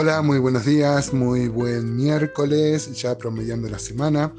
[0.00, 4.32] Hola, muy buenos días, muy buen miércoles, ya promediando la semana.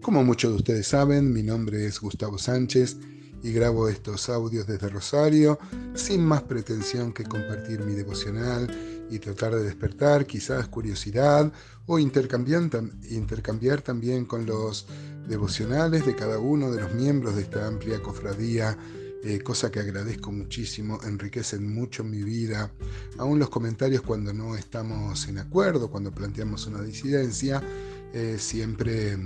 [0.00, 2.96] Como muchos de ustedes saben, mi nombre es Gustavo Sánchez
[3.42, 5.58] y grabo estos audios desde Rosario
[5.92, 8.74] sin más pretensión que compartir mi devocional
[9.10, 11.52] y tratar de despertar quizás curiosidad
[11.84, 12.70] o intercambiar,
[13.10, 14.86] intercambiar también con los
[15.28, 18.78] devocionales de cada uno de los miembros de esta amplia cofradía
[19.24, 22.72] eh, cosa que agradezco muchísimo, enriquecen mucho mi vida.
[23.18, 27.62] Aún los comentarios cuando no estamos en acuerdo, cuando planteamos una disidencia,
[28.12, 29.16] eh, siempre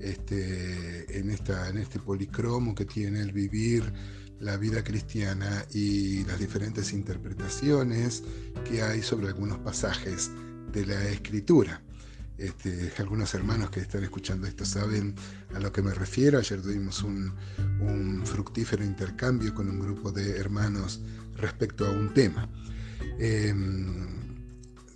[0.00, 3.92] este, en, esta, en este policromo que tiene el vivir
[4.40, 8.22] la vida cristiana y las diferentes interpretaciones
[8.68, 10.30] que hay sobre algunos pasajes
[10.72, 11.82] de la escritura.
[12.38, 15.16] Este, algunos hermanos que están escuchando esto saben
[15.54, 16.38] a lo que me refiero.
[16.38, 17.34] Ayer tuvimos un,
[18.24, 21.00] fructífero intercambio con un grupo de hermanos
[21.36, 22.48] respecto a un tema.
[23.18, 24.06] Em,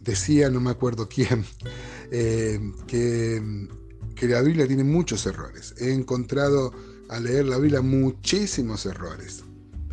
[0.00, 1.44] decía, no me acuerdo quién,
[2.12, 3.68] em, que,
[4.14, 5.74] que la Biblia tiene muchos errores.
[5.78, 6.72] He encontrado
[7.08, 9.42] al leer la Biblia muchísimos errores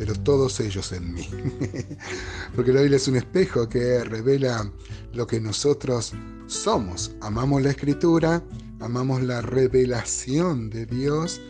[0.00, 1.28] pero todos ellos en mí.
[2.56, 4.72] Porque la Biblia es un espejo que revela
[5.12, 6.12] lo que nosotros
[6.46, 7.12] somos.
[7.20, 8.42] Amamos la escritura,
[8.80, 11.40] amamos la revelación de Dios,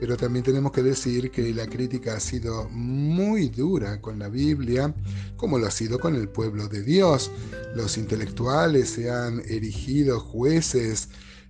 [0.00, 4.94] pero también tenemos que decir que la crítica ha sido muy dura con la Biblia,
[5.36, 7.30] como lo ha sido con el pueblo de Dios.
[7.74, 11.08] Los intelectuales se han erigido jueces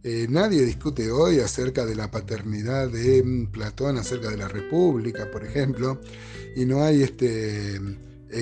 [0.09, 5.45] eh, nadie discute hoy acerca de la paternidad de Platón, acerca de la República, por
[5.45, 6.01] ejemplo,
[6.55, 7.81] y no hay este,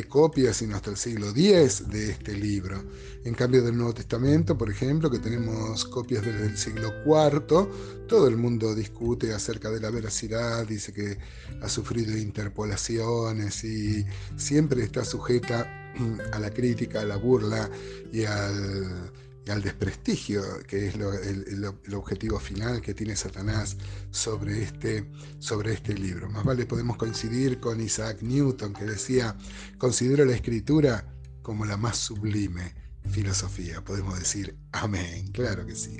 [0.08, 2.82] copias sino hasta el siglo X de este libro.
[3.24, 7.68] En cambio del Nuevo Testamento, por ejemplo, que tenemos copias desde el siglo IV,
[8.06, 11.18] todo el mundo discute acerca de la veracidad, dice que
[11.60, 14.04] ha sufrido interpolaciones y
[14.36, 17.70] siempre está sujeta mm, a la crítica, a la burla
[18.12, 19.10] y al
[19.48, 23.76] al desprestigio, que es el, objetivo final que tiene Satanás
[24.10, 26.30] sobre este, sobre este libro.
[26.30, 29.36] Más vale podemos coincidir con Isaac Newton, que decía,
[29.78, 31.06] considero la escritura
[31.42, 32.74] como la más sublime
[33.10, 33.84] filosofía.
[33.84, 35.98] Podemos decir amén, claro que sí.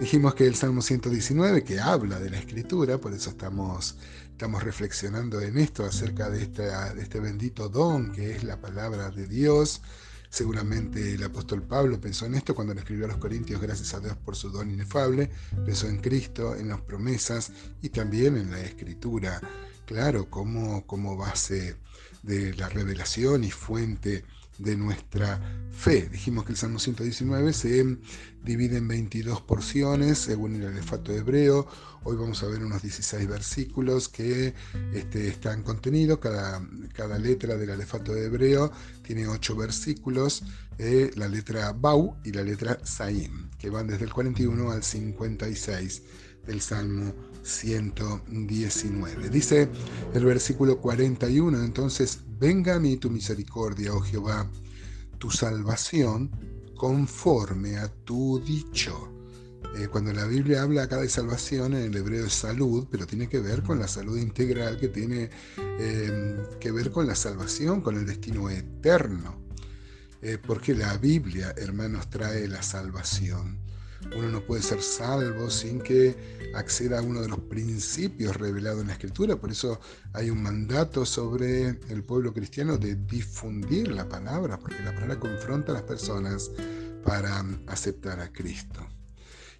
[0.00, 3.96] Dijimos que el Salmo 119, que habla de la escritura, por eso estamos,
[4.30, 9.26] estamos reflexionando en esto acerca de, de este bendito don que es la palabra de
[9.26, 9.82] Dios,
[10.32, 14.00] Seguramente el apóstol Pablo pensó en esto cuando le escribió a los Corintios, gracias a
[14.00, 15.28] Dios por su don inefable,
[15.62, 19.42] pensó en Cristo, en las promesas y también en la escritura,
[19.84, 21.76] claro, como, como base
[22.22, 24.24] de la revelación y fuente
[24.62, 25.40] de nuestra
[25.70, 26.08] fe.
[26.10, 27.98] Dijimos que el Salmo 119 se
[28.42, 31.66] divide en 22 porciones según el alefato hebreo.
[32.04, 34.54] Hoy vamos a ver unos 16 versículos que
[34.92, 36.18] este, están contenidos.
[36.18, 40.44] Cada, cada letra del alefato hebreo tiene 8 versículos.
[40.78, 46.02] Eh, la letra Bau y la letra Saim, que van desde el 41 al 56
[46.46, 49.28] del Salmo 119.
[49.30, 49.68] Dice
[50.14, 54.50] el versículo 41, entonces, venga a mí tu misericordia, oh Jehová,
[55.18, 56.30] tu salvación
[56.76, 59.12] conforme a tu dicho.
[59.76, 63.28] Eh, cuando la Biblia habla acá de salvación, en el hebreo es salud, pero tiene
[63.28, 67.96] que ver con la salud integral, que tiene em, que ver con la salvación, con
[67.96, 69.40] el destino eterno.
[70.20, 73.58] Eh, porque la Biblia, hermanos, trae la salvación.
[74.16, 76.16] Uno no puede ser salvo sin que
[76.54, 79.36] acceda a uno de los principios revelados en la Escritura.
[79.36, 79.80] Por eso
[80.12, 85.72] hay un mandato sobre el pueblo cristiano de difundir la palabra, porque la palabra confronta
[85.72, 86.50] a las personas
[87.04, 88.86] para aceptar a Cristo.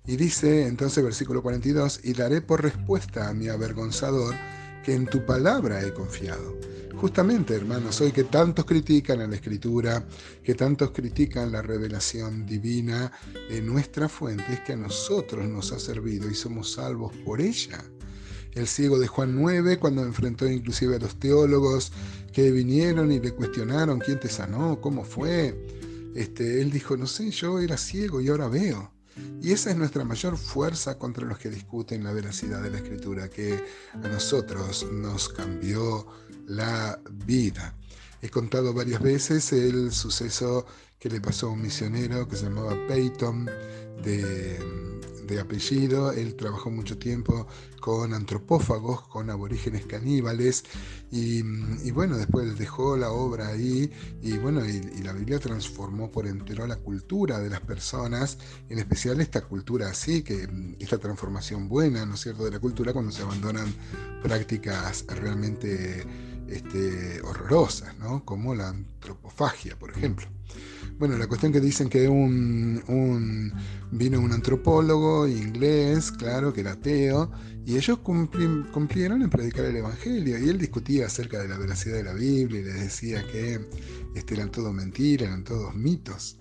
[0.07, 4.35] Y dice entonces versículo 42, y daré por respuesta a mi avergonzador
[4.83, 6.59] que en tu palabra he confiado.
[6.97, 10.07] Justamente, hermanos, hoy que tantos critican a la escritura,
[10.45, 13.11] que tantos critican la revelación divina,
[13.51, 17.83] en nuestra fuente es que a nosotros nos ha servido y somos salvos por ella.
[18.53, 21.91] El ciego de Juan 9, cuando enfrentó inclusive a los teólogos
[22.33, 25.59] que vinieron y le cuestionaron quién te sanó, cómo fue,
[26.15, 28.93] este, él dijo, no sé, yo era ciego y ahora veo.
[29.41, 33.29] Y esa es nuestra mayor fuerza contra los que discuten la veracidad de la escritura,
[33.29, 33.63] que
[33.93, 36.07] a nosotros nos cambió
[36.47, 37.75] la vida.
[38.21, 40.67] He contado varias veces el suceso
[40.99, 43.47] que le pasó a un misionero que se llamaba Peyton
[44.03, 44.92] de
[45.33, 46.13] de apellido.
[46.13, 47.47] Él trabajó mucho tiempo
[47.81, 50.65] con antropófagos, con aborígenes caníbales,
[51.11, 51.43] y,
[51.91, 53.91] bueno, después dejó la obra ahí,
[54.23, 58.39] y bueno, y, la Biblia transformó por entero la cultura de las personas,
[58.69, 60.49] en especial esta cultura así, que
[60.79, 63.75] esta transformación buena, ¿no es cierto?, de la cultura cuando se abandonan
[64.23, 66.07] prácticas realmente
[66.49, 68.25] este, horrorosas, ¿no?
[68.25, 70.27] como la antropofagia, por ejemplo.
[71.03, 73.53] Bueno, la cuestión que dicen que un,
[73.91, 77.29] vino un antropólogo inglés, claro, que era ateo,
[77.67, 82.05] y ellos cumplieron en predicar el Evangelio, y él discutía acerca de la veracidad de
[82.05, 83.67] la Biblia y les decía que
[84.15, 86.39] este, eran todo mentiras, eran todos mitos.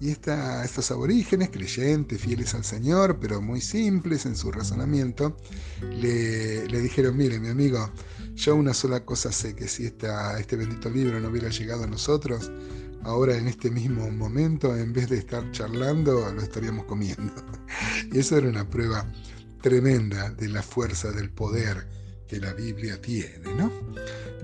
[0.00, 5.36] Y estos aborígenes, creyentes, fieles al Señor, pero muy simples en su razonamiento,
[5.82, 7.92] le, dijeron, mire mi amigo,
[8.34, 12.50] yo una sola cosa sé, que si este bendito libro no hubiera llegado a nosotros,
[13.04, 17.32] ahora en este mismo momento, en vez de estar charlando, lo estaríamos comiendo.
[18.12, 19.06] Y eso era una prueba
[19.60, 21.86] tremenda de la fuerza del poder
[22.26, 23.70] que la Biblia tiene, ¿no?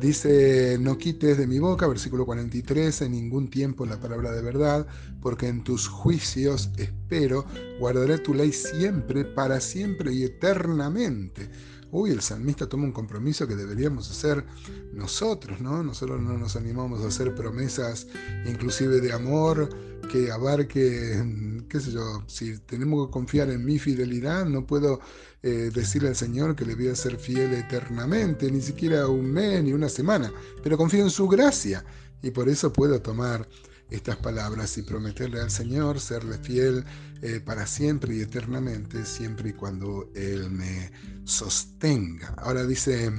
[0.00, 4.86] Dice, no quites de mi boca, versículo 43, en ningún tiempo la palabra de verdad,
[5.22, 7.46] porque en tus juicios espero,
[7.78, 11.48] guardaré tu ley siempre, para siempre y eternamente.
[11.92, 14.44] Uy, el salmista toma un compromiso que deberíamos hacer
[14.92, 15.82] nosotros, ¿no?
[15.82, 18.08] Nosotros no nos animamos a hacer promesas
[18.44, 19.68] inclusive de amor
[20.10, 25.00] que abarque, qué sé yo, si tenemos que confiar en mi fidelidad, no puedo
[25.42, 29.62] eh, decirle al Señor que le voy a ser fiel eternamente, ni siquiera un mes
[29.62, 31.84] ni una semana, pero confío en su gracia
[32.22, 33.48] y por eso puedo tomar
[33.90, 36.84] estas palabras y prometerle al Señor serle fiel
[37.22, 40.90] eh, para siempre y eternamente, siempre y cuando Él me
[41.24, 42.34] sostenga.
[42.38, 43.10] Ahora dice,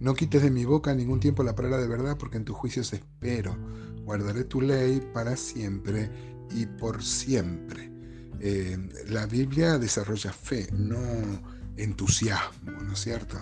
[0.00, 2.92] no quites de mi boca ningún tiempo la palabra de verdad, porque en tus juicios
[2.92, 3.56] espero.
[4.04, 6.10] Guardaré tu ley para siempre
[6.50, 7.90] y por siempre.
[8.40, 10.98] Eh, la Biblia desarrolla fe, no
[11.76, 13.36] entusiasmo, ¿no es cierto?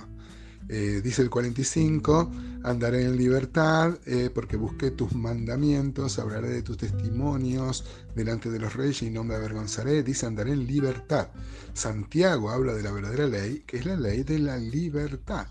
[0.69, 2.31] Eh, dice el 45,
[2.63, 7.85] andaré en libertad eh, porque busqué tus mandamientos, hablaré de tus testimonios
[8.15, 10.03] delante de los reyes y no me avergonzaré.
[10.03, 11.29] Dice, andaré en libertad.
[11.73, 15.47] Santiago habla de la verdadera ley, que es la ley de la libertad.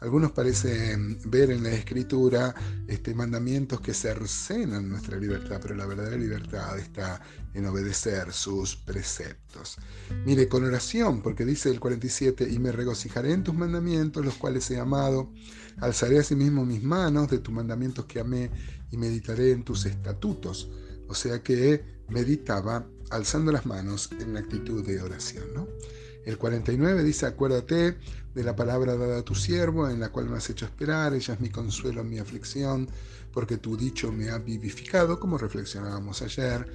[0.00, 2.54] Algunos parecen ver en la escritura
[2.86, 7.20] este, mandamientos que cercenan nuestra libertad, pero la verdadera libertad está
[7.52, 9.76] en obedecer sus preceptos.
[10.24, 14.70] Mire, con oración, porque dice el 47, y me regocijaré en tus mandamientos, los cuales
[14.70, 15.32] he amado,
[15.78, 18.50] alzaré asimismo mis manos de tus mandamientos que amé
[18.92, 20.70] y meditaré en tus estatutos.
[21.08, 25.44] O sea que meditaba alzando las manos en actitud de oración.
[25.54, 25.66] ¿no?
[26.28, 27.96] El 49 dice, acuérdate
[28.34, 31.32] de la palabra dada a tu siervo, en la cual me has hecho esperar, ella
[31.32, 32.86] es mi consuelo mi aflicción,
[33.32, 36.70] porque tu dicho me ha vivificado, como reflexionábamos ayer.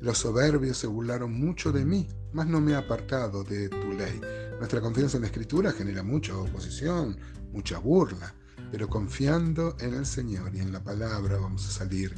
[0.00, 4.20] Los soberbios se burlaron mucho de mí, mas no me ha apartado de tu ley.
[4.58, 7.16] Nuestra confianza en la Escritura genera mucha oposición,
[7.52, 8.34] mucha burla,
[8.72, 12.12] pero confiando en el Señor y en la palabra vamos a salir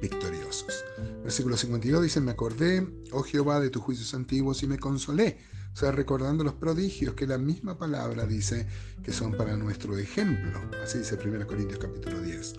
[0.00, 0.84] victoriosos.
[1.22, 5.38] Versículo 52 dice, me acordé, oh Jehová, de tus juicios antiguos y me consolé
[5.72, 8.66] o sea, recordando los prodigios que la misma palabra dice
[9.04, 10.60] que son para nuestro ejemplo.
[10.82, 12.54] Así dice 1 Corintios capítulo 10.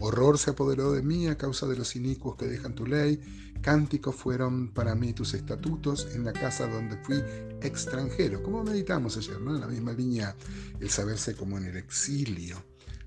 [0.00, 3.20] Horror se apoderó de mí a causa de los inicuos que dejan tu ley.
[3.62, 7.22] Cánticos fueron para mí tus estatutos en la casa donde fui
[7.62, 8.42] extranjero.
[8.42, 9.54] Como meditamos ayer, ¿no?
[9.54, 10.36] En la misma línea,
[10.80, 12.62] el saberse como en el exilio,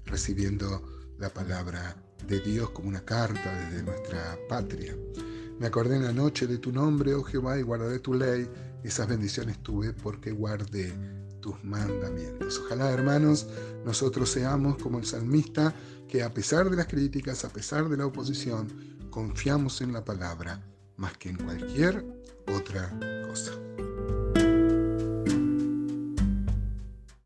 [0.06, 0.83] recibiendo
[1.19, 4.95] la palabra de Dios como una carta desde nuestra patria.
[5.60, 8.48] Me acordé en la noche de tu nombre, oh Jehová, y guardaré tu ley
[8.83, 10.94] esas bendiciones tuve porque guardé
[11.42, 12.62] tus mandamientos.
[12.66, 13.48] Ojalá, hermanos,
[13.86, 15.73] nosotros seamos como el salmista,
[16.07, 18.68] que a pesar de las críticas, a pesar de la oposición,
[19.09, 20.66] confiamos en la palabra
[20.97, 22.06] más que en cualquier
[22.47, 22.97] otra
[23.28, 23.52] cosa.